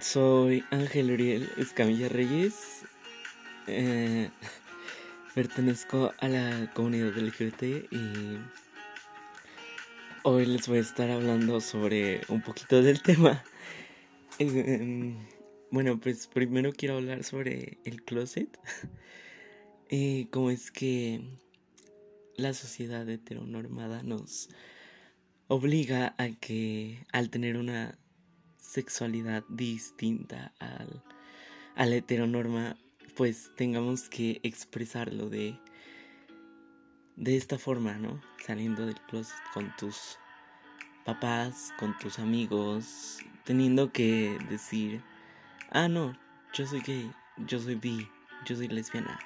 Soy 0.00 0.64
Ángel 0.70 1.10
Uriel 1.10 1.50
Escamilla 1.58 2.08
Reyes. 2.08 2.84
Eh, 3.66 4.30
pertenezco 5.34 6.14
a 6.18 6.28
la 6.28 6.72
comunidad 6.72 7.14
LGBT 7.18 7.92
y 7.92 8.38
hoy 10.22 10.46
les 10.46 10.66
voy 10.66 10.78
a 10.78 10.80
estar 10.80 11.10
hablando 11.10 11.60
sobre 11.60 12.22
un 12.28 12.40
poquito 12.40 12.80
del 12.80 13.02
tema. 13.04 13.44
Eh, 14.38 15.14
bueno, 15.70 16.00
pues 16.00 16.26
primero 16.26 16.72
quiero 16.72 16.96
hablar 16.96 17.22
sobre 17.22 17.78
el 17.84 18.02
closet 18.02 18.58
y 19.90 20.24
cómo 20.32 20.50
es 20.50 20.70
que 20.70 21.20
la 22.36 22.54
sociedad 22.54 23.06
heteronormada 23.06 24.02
nos 24.02 24.48
obliga 25.46 26.14
a 26.16 26.30
que 26.30 27.04
al 27.12 27.28
tener 27.28 27.58
una 27.58 27.98
sexualidad 28.70 29.42
distinta 29.48 30.52
al, 30.60 31.02
a 31.74 31.86
la 31.86 31.96
heteronorma, 31.96 32.76
pues 33.16 33.50
tengamos 33.56 34.08
que 34.08 34.38
expresarlo 34.44 35.28
de, 35.28 35.58
de 37.16 37.36
esta 37.36 37.58
forma, 37.58 37.94
¿no? 37.94 38.20
Saliendo 38.46 38.86
del 38.86 39.00
closet 39.08 39.34
con 39.52 39.74
tus 39.76 40.18
papás, 41.04 41.72
con 41.80 41.98
tus 41.98 42.20
amigos, 42.20 43.18
teniendo 43.44 43.90
que 43.90 44.38
decir, 44.48 45.02
ah, 45.70 45.88
no, 45.88 46.16
yo 46.54 46.64
soy 46.64 46.80
gay, 46.80 47.10
yo 47.38 47.58
soy 47.58 47.74
bi, 47.74 48.08
yo 48.46 48.54
soy 48.54 48.68
lesbiana. 48.68 49.18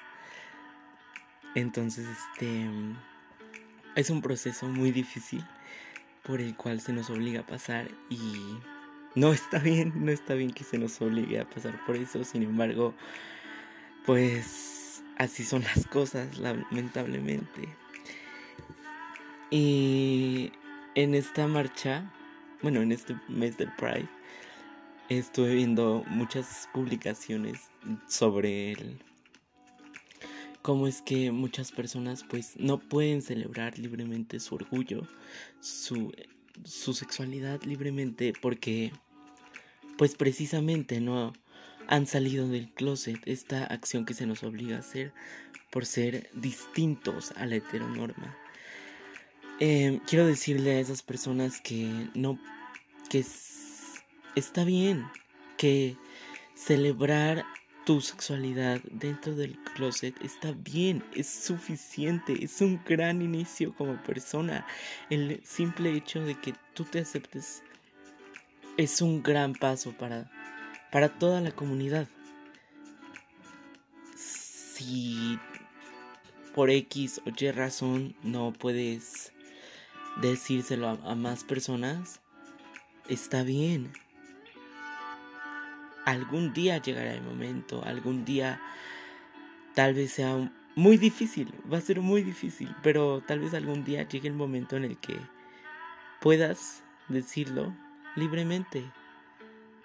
Entonces, 1.53 2.07
este 2.07 2.67
es 3.95 4.09
un 4.09 4.23
proceso 4.23 4.67
muy 4.67 4.89
difícil 4.89 5.45
por 6.23 6.41
el 6.41 6.57
cual 6.57 6.81
se 6.81 6.93
nos 6.93 7.11
obliga 7.11 7.41
a 7.41 7.45
pasar 7.45 7.87
y 8.09 8.57
no 9.15 9.33
está 9.33 9.59
bien, 9.59 9.93
no 9.95 10.11
está 10.11 10.33
bien 10.33 10.51
que 10.51 10.63
se 10.63 10.77
nos 10.77 11.01
obligue 11.01 11.39
a 11.39 11.49
pasar 11.49 11.83
por 11.85 11.95
eso, 11.95 12.23
sin 12.23 12.43
embargo, 12.43 12.93
pues 14.05 15.03
así 15.17 15.43
son 15.43 15.63
las 15.63 15.87
cosas, 15.87 16.37
lamentablemente. 16.37 17.69
Y 19.51 20.51
en 20.95 21.15
esta 21.15 21.47
marcha, 21.47 22.11
bueno, 22.61 22.81
en 22.81 22.91
este 22.91 23.15
mes 23.27 23.57
del 23.57 23.71
Pride, 23.75 24.09
estuve 25.09 25.55
viendo 25.55 26.03
muchas 26.07 26.67
publicaciones 26.73 27.69
sobre 28.07 28.75
cómo 30.61 30.87
es 30.87 31.01
que 31.01 31.31
muchas 31.31 31.71
personas 31.71 32.23
pues 32.23 32.57
no 32.57 32.79
pueden 32.79 33.21
celebrar 33.21 33.77
libremente 33.77 34.39
su 34.39 34.55
orgullo, 34.55 35.07
su, 35.59 36.11
su 36.63 36.93
sexualidad 36.93 37.61
libremente 37.63 38.33
porque 38.41 38.91
pues 39.97 40.15
precisamente 40.15 40.99
no 40.99 41.33
han 41.87 42.07
salido 42.07 42.47
del 42.47 42.71
closet, 42.73 43.19
esta 43.25 43.65
acción 43.65 44.05
que 44.05 44.13
se 44.13 44.25
nos 44.25 44.43
obliga 44.43 44.77
a 44.77 44.79
hacer 44.79 45.13
por 45.71 45.85
ser 45.85 46.29
distintos 46.33 47.31
a 47.37 47.45
la 47.45 47.55
heteronorma. 47.55 48.35
Eh, 49.59 49.99
quiero 50.07 50.25
decirle 50.25 50.71
a 50.71 50.79
esas 50.79 51.01
personas 51.01 51.61
que 51.61 52.09
no, 52.13 52.39
que 53.09 53.23
está 54.35 54.63
bien, 54.63 55.05
que 55.57 55.95
celebrar 56.55 57.45
tu 57.85 58.01
sexualidad 58.01 58.81
dentro 58.91 59.35
del 59.35 59.57
closet 59.75 60.15
está 60.23 60.53
bien, 60.53 61.03
es 61.13 61.27
suficiente, 61.27 62.43
es 62.43 62.59
un 62.59 62.81
gran 62.83 63.21
inicio 63.21 63.75
como 63.75 64.01
persona. 64.03 64.65
El 65.09 65.39
simple 65.43 65.91
hecho 65.91 66.21
de 66.21 66.39
que 66.39 66.53
tú 66.73 66.83
te 66.83 66.99
aceptes 66.99 67.63
es 68.77 69.01
un 69.01 69.23
gran 69.23 69.53
paso 69.53 69.93
para, 69.93 70.29
para 70.91 71.09
toda 71.09 71.41
la 71.41 71.51
comunidad. 71.51 72.07
Si 74.15 75.39
por 76.53 76.69
X 76.69 77.21
o 77.25 77.31
Y 77.37 77.51
razón 77.51 78.15
no 78.23 78.53
puedes 78.53 79.33
decírselo 80.21 80.89
a 80.89 81.15
más 81.15 81.43
personas, 81.43 82.21
está 83.07 83.43
bien 83.43 83.91
algún 86.05 86.53
día 86.53 86.77
llegará 86.77 87.13
el 87.13 87.21
momento, 87.21 87.83
algún 87.83 88.23
día 88.23 88.61
tal 89.73 89.93
vez 89.95 90.13
sea 90.13 90.51
muy 90.75 90.97
difícil, 90.97 91.51
va 91.71 91.79
a 91.79 91.81
ser 91.81 91.99
muy 91.99 92.21
difícil, 92.21 92.73
pero 92.83 93.21
tal 93.21 93.39
vez 93.39 93.53
algún 93.53 93.83
día 93.83 94.07
llegue 94.07 94.27
el 94.27 94.35
momento 94.35 94.77
en 94.77 94.85
el 94.85 94.97
que 94.97 95.17
puedas 96.21 96.83
decirlo 97.09 97.75
libremente. 98.15 98.83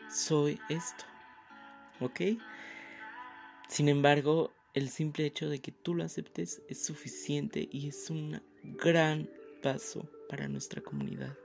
Soy 0.09 0.59
esto. 0.69 1.05
¿Ok? 2.01 2.21
Sin 3.69 3.89
embargo, 3.89 4.53
el 4.75 4.89
simple 4.89 5.27
hecho 5.27 5.49
de 5.49 5.61
que 5.61 5.73
tú 5.73 5.95
lo 5.95 6.05
aceptes 6.05 6.63
es 6.69 6.85
suficiente 6.85 7.69
y 7.71 7.89
es 7.89 8.11
un 8.11 8.41
gran 8.63 9.29
paso 9.63 10.09
para 10.29 10.49
nuestra 10.49 10.81
comunidad. 10.81 11.37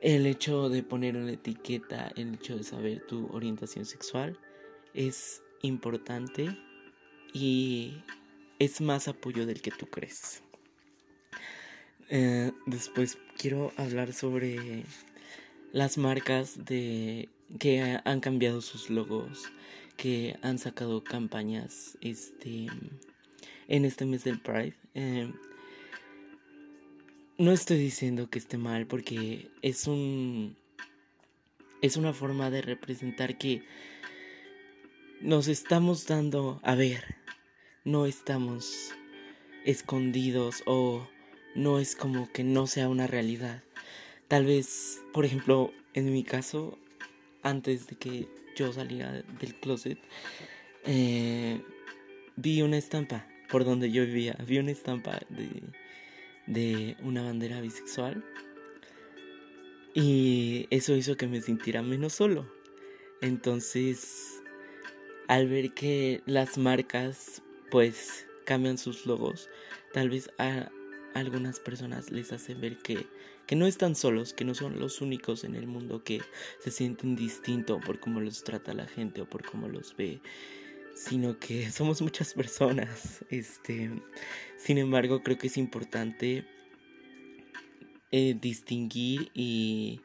El 0.00 0.26
hecho 0.26 0.68
de 0.68 0.82
poner 0.82 1.16
una 1.16 1.32
etiqueta, 1.32 2.12
el 2.16 2.34
hecho 2.34 2.56
de 2.56 2.62
saber 2.62 3.04
tu 3.06 3.26
orientación 3.32 3.84
sexual 3.84 4.38
es 4.94 5.42
importante 5.62 6.56
y 7.32 8.02
es 8.58 8.80
más 8.80 9.08
apoyo 9.08 9.44
del 9.44 9.60
que 9.60 9.72
tú 9.72 9.86
crees. 9.86 10.42
Eh, 12.10 12.52
después 12.66 13.18
quiero 13.36 13.72
hablar 13.76 14.12
sobre 14.12 14.84
las 15.72 15.98
marcas 15.98 16.64
de 16.64 17.28
que 17.58 17.98
han 18.04 18.20
cambiado 18.20 18.60
sus 18.60 18.90
logos, 18.90 19.44
que 19.96 20.36
han 20.42 20.58
sacado 20.58 21.02
campañas 21.02 21.96
este 22.00 22.66
en 23.68 23.84
este 23.84 24.04
mes 24.04 24.24
del 24.24 24.40
Pride. 24.40 24.74
Eh, 24.94 25.32
no 27.36 27.52
estoy 27.52 27.78
diciendo 27.78 28.28
que 28.28 28.38
esté 28.38 28.58
mal 28.58 28.86
porque 28.86 29.50
es 29.62 29.86
un 29.86 30.56
es 31.80 31.96
una 31.96 32.12
forma 32.12 32.50
de 32.50 32.62
representar 32.62 33.38
que 33.38 33.62
nos 35.20 35.48
estamos 35.48 36.06
dando 36.06 36.60
a 36.62 36.74
ver, 36.74 37.16
no 37.84 38.06
estamos 38.06 38.92
escondidos 39.64 40.62
o 40.66 41.08
no 41.54 41.78
es 41.78 41.96
como 41.96 42.30
que 42.32 42.44
no 42.44 42.66
sea 42.66 42.88
una 42.88 43.06
realidad. 43.06 43.62
Tal 44.28 44.44
vez, 44.44 45.02
por 45.12 45.24
ejemplo, 45.24 45.72
en 45.94 46.12
mi 46.12 46.22
caso, 46.22 46.78
antes 47.42 47.86
de 47.86 47.96
que 47.96 48.28
yo 48.56 48.72
saliera 48.72 49.12
del 49.40 49.54
closet, 49.60 49.98
eh, 50.84 51.60
vi 52.36 52.62
una 52.62 52.78
estampa 52.78 53.26
por 53.50 53.64
donde 53.64 53.90
yo 53.90 54.04
vivía, 54.04 54.36
vi 54.46 54.58
una 54.58 54.70
estampa 54.70 55.18
de 55.30 55.62
de 56.48 56.96
una 57.02 57.22
bandera 57.22 57.60
bisexual. 57.60 58.24
Y 59.94 60.66
eso 60.70 60.96
hizo 60.96 61.16
que 61.16 61.28
me 61.28 61.40
sintiera 61.40 61.82
menos 61.82 62.14
solo. 62.14 62.50
Entonces, 63.20 64.42
al 65.28 65.48
ver 65.48 65.72
que 65.74 66.22
las 66.26 66.58
marcas 66.58 67.42
pues 67.70 68.26
cambian 68.44 68.78
sus 68.78 69.06
logos, 69.06 69.48
tal 69.92 70.08
vez 70.08 70.30
a 70.38 70.70
algunas 71.14 71.60
personas 71.60 72.10
les 72.10 72.32
hace 72.32 72.54
ver 72.54 72.78
que, 72.78 73.06
que 73.48 73.56
no 73.56 73.66
están 73.66 73.96
solos, 73.96 74.34
que 74.34 74.44
no 74.44 74.54
son 74.54 74.78
los 74.78 75.00
únicos 75.00 75.42
en 75.42 75.56
el 75.56 75.66
mundo 75.66 76.04
que 76.04 76.20
se 76.60 76.70
sienten 76.70 77.16
distinto 77.16 77.80
por 77.80 77.98
cómo 77.98 78.20
los 78.20 78.44
trata 78.44 78.74
la 78.74 78.86
gente 78.86 79.22
o 79.22 79.28
por 79.28 79.44
cómo 79.44 79.68
los 79.68 79.96
ve 79.96 80.20
sino 80.94 81.38
que 81.38 81.70
somos 81.70 82.02
muchas 82.02 82.34
personas. 82.34 83.24
Este, 83.30 83.90
sin 84.56 84.78
embargo, 84.78 85.22
creo 85.22 85.38
que 85.38 85.46
es 85.46 85.56
importante 85.56 86.44
eh, 88.10 88.36
distinguir 88.40 89.30
y 89.32 90.00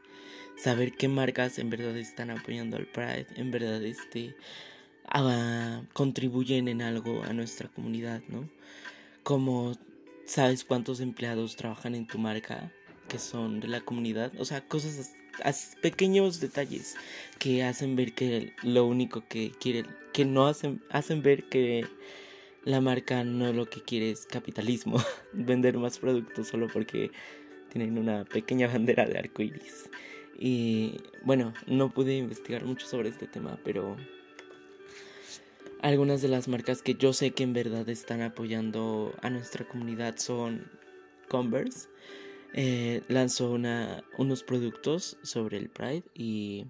saber 0.56 0.94
qué 0.94 1.08
marcas 1.08 1.60
en 1.60 1.70
verdad 1.70 1.98
están 1.98 2.30
apoyando 2.30 2.78
al 2.78 2.86
Pride, 2.86 3.28
en 3.36 3.52
verdad 3.52 3.84
este, 3.84 4.36
contribuyen 5.94 6.68
en 6.68 6.82
algo 6.82 7.24
a 7.24 7.34
nuestra 7.34 7.70
comunidad, 7.70 8.22
¿no? 8.30 8.50
Como 9.24 9.74
sabes 10.26 10.64
cuántos 10.64 11.00
empleados 11.00 11.56
trabajan 11.56 11.96
en 11.96 12.08
tu 12.08 12.20
marca 12.20 12.72
que 13.08 13.20
son 13.20 13.60
de 13.60 13.68
la 13.68 13.82
comunidad, 13.82 14.32
o 14.40 14.46
sea, 14.46 14.62
cosas 14.68 15.14
pequeños 15.82 16.40
detalles 16.40 16.96
que 17.40 17.64
hacen 17.64 17.96
ver 17.96 18.14
que 18.14 18.54
lo 18.64 18.86
único 18.86 19.28
que 19.28 19.52
quiere, 19.52 19.86
que 20.14 20.26
no 20.26 20.48
hacen, 20.48 20.82
hacen 20.90 21.22
ver 21.22 21.46
que 21.50 21.86
la 22.66 22.82
marca 22.82 23.24
no 23.24 23.52
lo 23.52 23.66
que 23.66 23.82
quiere 23.82 24.12
es 24.12 24.26
capitalismo, 24.26 24.98
vender 25.34 25.78
más 25.78 26.00
productos 26.00 26.48
solo 26.48 26.68
porque 26.72 27.12
tienen 27.72 27.98
una 27.98 28.24
pequeña 28.26 28.68
bandera 28.68 29.06
de 29.06 29.18
arco 29.18 29.42
iris. 29.42 29.90
Y 30.40 30.98
bueno, 31.24 31.54
no 31.68 31.90
pude 31.90 32.18
investigar 32.18 32.66
mucho 32.66 32.88
sobre 32.88 33.10
este 33.10 33.28
tema, 33.28 33.60
pero 33.64 33.98
algunas 35.82 36.22
de 36.22 36.30
las 36.30 36.48
marcas 36.48 36.82
que 36.82 36.96
yo 36.96 37.14
sé 37.14 37.32
que 37.32 37.44
en 37.44 37.54
verdad 37.54 37.88
están 37.90 38.22
apoyando 38.22 39.14
a 39.22 39.30
nuestra 39.30 39.68
comunidad 39.68 40.18
son 40.18 40.66
Converse, 41.28 41.90
eh, 42.54 43.02
lanzó 43.08 43.52
unos 43.52 44.44
productos 44.44 45.18
sobre 45.24 45.58
el 45.58 45.70
Pride 45.70 46.04
y 46.14 46.66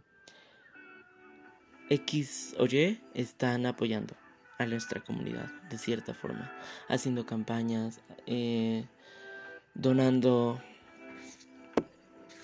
X 1.90 2.56
o 2.58 2.66
Y 2.66 3.02
están 3.14 3.66
apoyando 3.66 4.16
a 4.58 4.66
nuestra 4.66 5.02
comunidad 5.02 5.50
de 5.70 5.78
cierta 5.78 6.14
forma, 6.14 6.52
haciendo 6.88 7.26
campañas, 7.26 8.00
eh, 8.26 8.86
donando, 9.74 10.62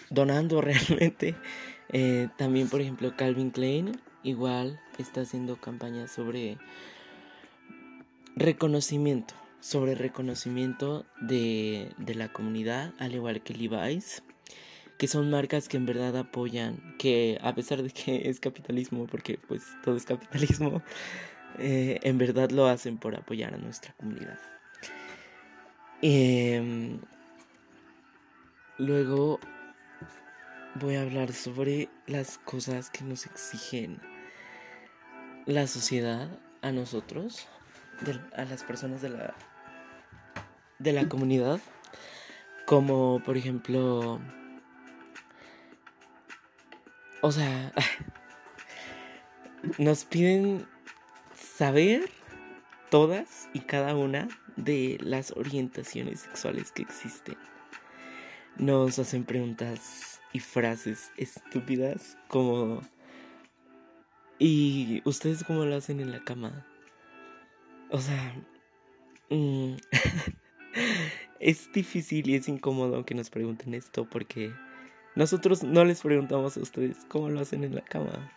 donando 0.10 0.62
realmente. 0.62 1.36
Eh, 1.92 2.28
también, 2.38 2.70
por 2.70 2.82
ejemplo, 2.82 3.16
Calvin 3.16 3.52
Klein 3.52 4.00
igual 4.22 4.80
está 4.98 5.22
haciendo 5.22 5.56
campañas 5.56 6.12
sobre 6.12 6.58
reconocimiento, 8.36 9.34
sobre 9.60 9.96
reconocimiento 9.96 11.06
de, 11.22 11.92
de 11.98 12.16
la 12.16 12.32
comunidad, 12.32 12.94
al 13.00 13.14
igual 13.14 13.42
que 13.42 13.54
Levi's 13.54 14.24
que 15.00 15.08
son 15.08 15.32
marcas 15.32 15.70
que 15.70 15.78
en 15.78 15.86
verdad 15.86 16.18
apoyan, 16.18 16.98
que 16.98 17.40
a 17.42 17.56
pesar 17.56 17.82
de 17.82 17.90
que 17.90 18.30
es 18.30 18.42
capitalismo, 18.42 19.08
porque 19.08 19.40
pues 19.48 19.64
todo 19.82 19.96
es 19.96 20.04
capitalismo, 20.04 20.84
eh, 21.58 22.00
en 22.04 22.18
verdad 22.18 22.52
lo 22.52 22.68
hacen 22.68 22.98
por 22.98 23.16
apoyar 23.16 23.54
a 23.54 23.58
nuestra 23.58 23.94
comunidad. 23.94 24.38
Em, 26.02 27.00
luego 28.78 29.40
voy 30.76 30.96
a 30.96 31.04
hablar 31.04 31.32
sobre 31.32 31.88
las 32.06 32.38
cosas 32.38 32.90
que 32.90 33.06
nos 33.06 33.26
exigen 33.26 34.02
la 35.46 35.66
sociedad 35.68 36.30
a 36.62 36.74
nosotros, 36.74 37.48
a 38.36 38.44
las 38.44 38.66
personas 38.66 39.02
de 39.02 39.10
la, 39.10 39.34
de 40.80 40.94
la 40.94 41.08
comunidad, 41.08 41.60
como 42.66 43.22
por 43.26 43.38
ejemplo 43.38 44.20
o 47.22 47.31
sea, 47.31 47.74
nos 49.78 50.06
piden 50.06 50.66
saber 51.36 52.10
todas 52.90 53.50
y 53.54 53.60
cada 53.60 53.96
una 53.96 54.28
de 54.56 54.98
las 55.02 55.31
orientaciones 55.31 56.22
sexuales 56.22 56.72
que 56.72 56.84
existen. 56.84 57.38
Nos 58.58 59.00
hacen 59.00 59.24
preguntas 59.24 60.22
y 60.34 60.40
frases 60.40 61.12
estúpidas 61.18 62.18
como 62.28 62.81
¿Y 64.42 65.02
ustedes 65.04 65.44
cómo 65.44 65.66
lo 65.66 65.76
hacen 65.76 66.00
en 66.00 66.14
la 66.14 66.24
cama? 66.24 66.66
O 67.90 68.00
sea, 68.00 68.34
mm, 69.30 69.74
es 71.39 71.71
difícil 71.71 72.30
y 72.30 72.36
es 72.36 72.48
incómodo 72.48 73.06
que 73.06 73.16
nos 73.16 73.30
pregunten 73.30 73.74
esto 73.74 74.06
porque 74.06 74.51
nosotros 75.16 75.63
no 75.63 75.86
les 75.86 76.01
preguntamos 76.01 76.57
a 76.57 76.62
ustedes 76.62 76.98
cómo 77.07 77.30
lo 77.30 77.39
hacen 77.42 77.63
en 77.63 77.75
la 77.75 77.81
cama. 77.81 78.31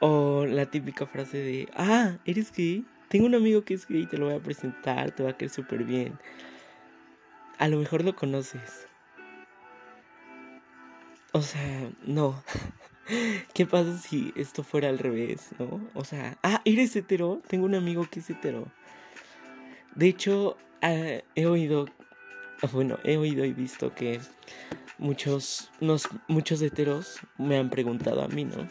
O 0.00 0.46
la 0.46 0.66
típica 0.66 1.06
frase 1.06 1.38
de, 1.38 1.68
ah, 1.74 2.16
¿eres 2.24 2.52
gay? 2.52 2.84
Tengo 3.08 3.26
un 3.26 3.34
amigo 3.34 3.64
que 3.64 3.74
es 3.74 3.86
gay, 3.86 4.06
te 4.06 4.18
lo 4.18 4.26
voy 4.26 4.34
a 4.34 4.40
presentar, 4.40 5.10
te 5.12 5.22
va 5.22 5.30
a 5.30 5.36
quedar 5.36 5.52
súper 5.52 5.84
bien. 5.84 6.18
A 7.58 7.68
lo 7.68 7.78
mejor 7.78 8.04
lo 8.04 8.14
conoces. 8.14 8.86
O 11.32 11.42
sea, 11.42 11.90
no. 12.06 12.42
¿Qué 13.54 13.66
pasa 13.66 13.96
si 13.98 14.32
esto 14.36 14.62
fuera 14.62 14.88
al 14.88 14.98
revés, 14.98 15.48
no? 15.58 15.80
O 15.94 16.04
sea, 16.04 16.38
ah, 16.42 16.60
¿eres 16.64 16.94
hetero? 16.94 17.40
Tengo 17.48 17.64
un 17.64 17.74
amigo 17.74 18.06
que 18.10 18.20
es 18.20 18.30
hetero. 18.30 18.66
De 19.94 20.08
hecho, 20.08 20.56
ah, 20.82 21.22
he 21.34 21.46
oído, 21.46 21.86
bueno, 22.72 22.98
he 23.04 23.16
oído 23.16 23.44
y 23.44 23.52
visto 23.52 23.94
que 23.94 24.20
muchos, 24.98 25.70
muchos 26.28 26.62
heteros 26.62 27.20
me 27.38 27.58
han 27.58 27.70
preguntado 27.70 28.22
a 28.22 28.28
mí, 28.28 28.44
¿no? 28.44 28.68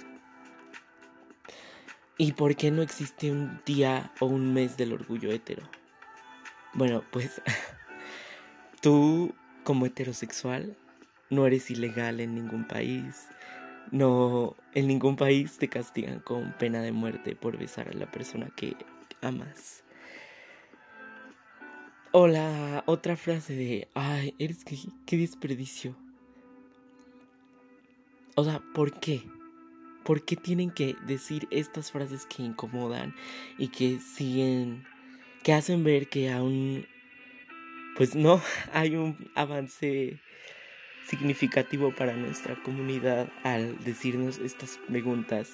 ¿Y 2.19 2.31
por 2.31 2.55
qué 2.55 2.71
no 2.71 2.81
existe 2.81 3.31
un 3.31 3.61
día 3.65 4.11
o 4.19 4.25
un 4.25 4.53
mes 4.53 4.75
del 4.75 4.93
orgullo 4.93 5.31
hetero? 5.31 5.63
Bueno, 6.73 7.03
pues 7.11 7.41
tú 8.81 9.35
como 9.63 9.85
heterosexual 9.85 10.75
no 11.29 11.45
eres 11.45 11.69
ilegal 11.69 12.19
en 12.19 12.35
ningún 12.35 12.65
país. 12.67 13.27
No, 13.91 14.55
en 14.73 14.87
ningún 14.87 15.15
país 15.15 15.57
te 15.57 15.69
castigan 15.69 16.19
con 16.19 16.53
pena 16.53 16.81
de 16.81 16.91
muerte 16.91 17.35
por 17.35 17.57
besar 17.57 17.87
a 17.89 17.93
la 17.93 18.11
persona 18.11 18.49
que 18.55 18.75
amas. 19.21 19.83
O 22.19 22.25
la 22.25 22.83
otra 22.87 23.15
frase 23.15 23.53
de, 23.53 23.87
ay, 23.93 24.33
eres 24.39 24.65
que, 24.65 24.75
qué 25.05 25.17
desperdicio. 25.17 25.95
O 28.33 28.43
sea, 28.43 28.59
¿por 28.73 28.99
qué? 28.99 29.21
¿Por 30.03 30.25
qué 30.25 30.35
tienen 30.35 30.71
que 30.71 30.95
decir 31.05 31.47
estas 31.51 31.91
frases 31.91 32.25
que 32.25 32.41
incomodan 32.41 33.13
y 33.59 33.67
que 33.67 33.99
siguen, 33.99 34.83
que 35.43 35.53
hacen 35.53 35.83
ver 35.83 36.09
que 36.09 36.31
aún, 36.31 36.87
pues 37.95 38.15
no 38.15 38.41
hay 38.73 38.95
un 38.95 39.29
avance 39.35 40.19
significativo 41.05 41.93
para 41.93 42.15
nuestra 42.15 42.55
comunidad 42.63 43.31
al 43.43 43.77
decirnos 43.83 44.39
estas 44.39 44.79
preguntas 44.87 45.51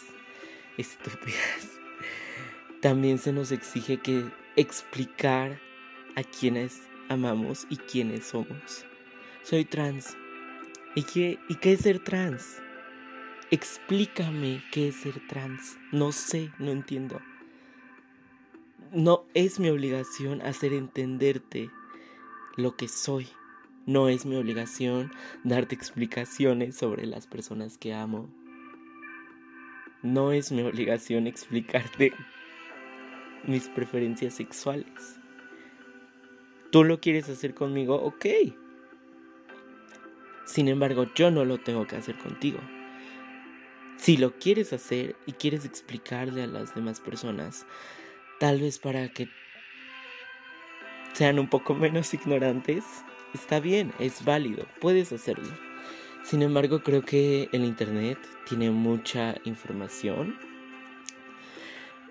estúpidas? 0.77 1.77
También 2.81 3.17
se 3.17 3.33
nos 3.33 3.51
exige 3.51 3.97
que 3.97 4.23
explicar 4.55 5.59
a 6.15 6.23
quienes 6.23 6.81
amamos 7.09 7.65
y 7.69 7.77
quiénes 7.77 8.27
somos. 8.27 8.85
Soy 9.43 9.65
trans. 9.65 10.15
¿Y 10.95 11.03
qué, 11.03 11.39
¿Y 11.49 11.55
qué 11.55 11.73
es 11.73 11.81
ser 11.81 11.99
trans? 11.99 12.61
Explícame 13.51 14.63
qué 14.71 14.89
es 14.89 14.95
ser 14.95 15.25
trans. 15.27 15.77
No 15.91 16.11
sé, 16.11 16.51
no 16.59 16.71
entiendo. 16.71 17.19
No 18.91 19.25
es 19.33 19.59
mi 19.59 19.69
obligación 19.69 20.41
hacer 20.41 20.73
entenderte 20.73 21.69
lo 22.55 22.75
que 22.75 22.87
soy. 22.87 23.27
No 23.85 24.07
es 24.07 24.25
mi 24.25 24.35
obligación 24.35 25.11
darte 25.43 25.75
explicaciones 25.75 26.77
sobre 26.77 27.05
las 27.05 27.27
personas 27.27 27.77
que 27.77 27.93
amo. 27.93 28.29
No 30.03 30.31
es 30.31 30.51
mi 30.51 30.61
obligación 30.61 31.27
explicarte 31.27 32.13
mis 33.45 33.67
preferencias 33.69 34.35
sexuales. 34.35 35.19
Tú 36.73 36.83
lo 36.83 36.99
quieres 36.99 37.29
hacer 37.29 37.53
conmigo, 37.53 37.93
ok. 37.93 38.25
Sin 40.43 40.67
embargo, 40.67 41.05
yo 41.13 41.29
no 41.29 41.45
lo 41.45 41.59
tengo 41.59 41.85
que 41.85 41.97
hacer 41.97 42.17
contigo. 42.17 42.57
Si 43.97 44.17
lo 44.17 44.39
quieres 44.39 44.73
hacer 44.73 45.15
y 45.27 45.33
quieres 45.33 45.65
explicarle 45.65 46.41
a 46.41 46.47
las 46.47 46.73
demás 46.73 46.99
personas, 46.99 47.67
tal 48.39 48.59
vez 48.59 48.79
para 48.79 49.07
que 49.09 49.29
sean 51.13 51.37
un 51.37 51.47
poco 51.47 51.75
menos 51.75 52.11
ignorantes, 52.11 52.83
está 53.35 53.59
bien, 53.59 53.93
es 53.99 54.25
válido, 54.25 54.65
puedes 54.81 55.13
hacerlo. 55.13 55.49
Sin 56.23 56.41
embargo, 56.41 56.81
creo 56.81 57.03
que 57.03 57.49
el 57.51 57.65
Internet 57.65 58.17
tiene 58.49 58.71
mucha 58.71 59.35
información 59.43 60.35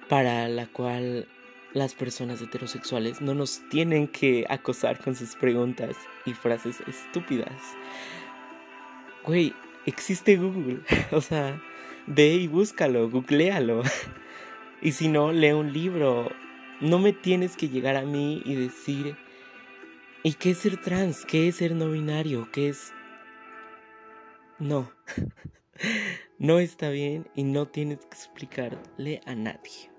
para 0.09 0.47
la 0.47 0.69
cual 0.69 1.27
las 1.75 1.95
personas 1.95 2.41
heterosexuales 2.43 3.21
no 3.21 3.35
nos 3.35 3.67
tienen 3.71 4.09
que 4.09 4.45
acosar 4.49 4.99
con 5.03 5.15
sus 5.15 5.37
preguntas 5.37 5.97
y 6.27 6.35
frases 6.35 6.83
estúpidas. 6.87 7.61
Güey, 9.25 9.55
existe 9.87 10.37
Google, 10.37 10.81
o 11.13 11.21
sea, 11.21 11.61
Ve 12.07 12.35
y 12.35 12.49
búscalo, 12.49 13.09
googlealo. 13.09 13.83
y 14.83 14.93
si 14.93 15.09
no, 15.09 15.33
lee 15.33 15.53
un 15.53 15.73
libro. 15.73 16.31
No 16.81 16.99
me 16.99 17.13
tienes 17.13 17.57
que 17.57 17.69
llegar 17.69 17.97
a 17.97 18.03
mí 18.03 18.43
y 18.45 18.57
decir, 18.57 19.17
¿y 20.25 20.33
qué 20.35 20.51
es 20.51 20.59
ser 20.59 20.81
trans? 20.81 21.25
¿Qué 21.25 21.47
es 21.47 21.57
ser 21.57 21.77
no 21.77 21.91
binario? 21.91 22.51
¿Qué 22.51 22.71
es... 22.71 22.93
No. 24.59 24.91
no 26.39 26.59
está 26.59 26.91
bien 26.91 27.29
y 27.37 27.45
no 27.45 27.69
tienes 27.69 27.99
que 27.99 28.17
explicarle 28.17 29.21
a 29.25 29.37
nadie. 29.37 29.92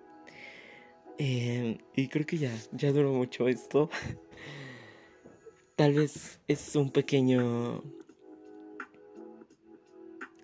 Em, 1.17 1.77
y 1.95 2.07
creo 2.07 2.25
que 2.25 2.37
ya, 2.37 2.51
ya 2.71 2.91
duró 2.91 3.11
mucho 3.13 3.47
esto. 3.47 3.89
Tal 5.75 5.93
vez 5.93 6.39
es 6.47 6.75
un 6.75 6.91
pequeño 6.91 7.83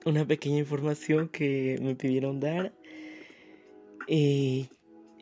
una 0.06 0.26
pequeña 0.26 0.60
información 0.60 1.30
que 1.30 1.78
me 1.82 1.96
pidieron 1.96 2.40
dar. 2.40 2.74
Y 4.08 4.70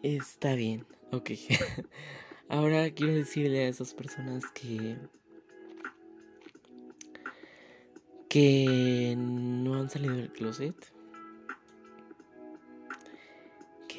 está 0.04 0.56
bien, 0.56 0.86
ok. 1.12 1.32
Ahora 2.50 2.90
quiero 2.92 3.14
decirle 3.14 3.66
a 3.66 3.68
esas 3.68 3.94
personas 3.94 4.46
que 4.52 4.98
que 8.30 9.16
no 9.18 9.76
han 9.76 9.90
salido 9.90 10.16
del 10.16 10.32
closet 10.32 10.76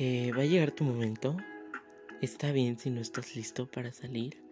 va 0.00 0.42
a 0.42 0.46
llegar 0.46 0.70
tu 0.70 0.84
momento. 0.84 1.36
Está 2.20 2.52
bien 2.52 2.78
si 2.78 2.90
no 2.90 3.00
estás 3.00 3.34
listo 3.34 3.70
para 3.70 3.92
salir. 3.92 4.42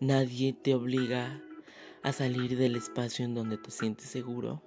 Nadie 0.00 0.52
te 0.52 0.74
obliga 0.74 1.40
a 2.02 2.12
salir 2.12 2.56
del 2.56 2.76
espacio 2.76 3.24
en 3.24 3.34
donde 3.34 3.58
te 3.58 3.70
sientes 3.70 4.08
seguro. 4.08 4.62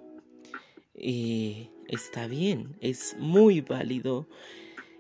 Y 0.96 1.70
está 1.88 2.28
bien, 2.28 2.78
es 2.80 3.16
muy 3.20 3.62
válido 3.62 4.28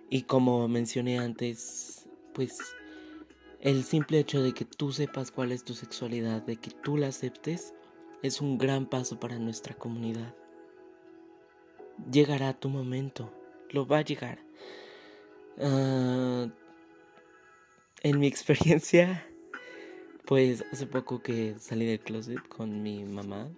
y 0.09 0.23
como 0.23 0.67
mencioné 0.67 1.19
antes, 1.19 2.09
pues 2.33 2.57
el 3.61 3.83
simple 3.83 4.19
hecho 4.19 4.41
de 4.41 4.53
que 4.53 4.65
tú 4.65 4.91
sepas 4.91 5.31
cuál 5.31 5.51
es 5.53 5.63
tu 5.63 5.73
sexualidad, 5.73 6.41
de 6.41 6.57
que 6.57 6.71
tú 6.71 6.97
la 6.97 7.07
aceptes, 7.07 7.73
es 8.21 8.41
un 8.41 8.57
gran 8.57 8.85
paso 8.85 9.19
para 9.19 9.39
nuestra 9.39 9.75
comunidad. 9.75 10.35
Llegará 12.11 12.53
tu 12.53 12.67
momento, 12.67 13.31
lo 13.69 13.85
va 13.85 13.99
a 13.99 14.03
llegar. 14.03 14.39
Ah, 15.59 16.47
en 18.03 18.19
mi 18.19 18.27
experiencia, 18.27 19.25
pues 20.25 20.63
hace 20.71 20.87
poco 20.87 21.21
que 21.21 21.55
salí 21.59 21.85
del 21.85 21.99
closet 21.99 22.47
con 22.47 22.81
mi 22.81 23.03
mamá, 23.03 23.49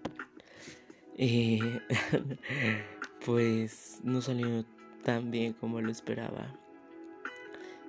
eh, 1.17 1.59
pues 3.25 3.99
no 4.03 4.21
salió 4.21 4.65
tan 5.03 5.31
bien 5.31 5.53
como 5.53 5.81
lo 5.81 5.91
esperaba. 5.91 6.53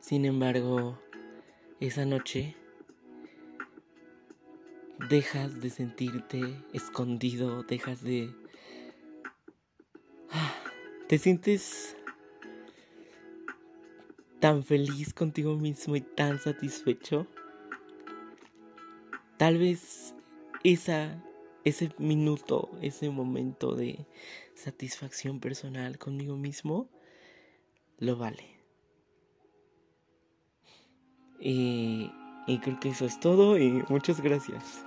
Sin 0.01 0.25
embargo, 0.27 0.99
esa 1.81 2.05
noche 2.05 2.55
dejas 5.09 5.61
de 5.61 5.71
sentirte 5.71 6.41
escondido, 6.73 7.63
dejas 7.63 8.03
de... 8.03 8.31
Te 11.09 11.19
sientes 11.19 11.97
tan 14.45 14.63
feliz 14.63 15.15
contigo 15.15 15.57
mismo 15.57 15.97
y 15.97 16.03
tan 16.03 16.39
satisfecho. 16.39 17.27
Tal 19.39 19.57
vez 19.57 20.15
esa, 20.65 21.25
ese 21.65 21.91
minuto, 21.97 22.71
ese 22.83 23.09
momento 23.09 23.75
de 23.75 24.07
satisfacción 24.55 25.41
personal 25.41 25.97
conmigo 25.97 26.37
mismo, 26.37 26.91
lo 27.99 28.19
vale. 28.19 28.45
Y, 31.41 32.13
y 32.47 32.59
creo 32.59 32.79
que 32.81 32.91
eso 32.91 33.07
es 33.07 33.19
todo 33.21 33.57
y 33.57 33.83
muchas 33.89 34.21
gracias. 34.21 34.85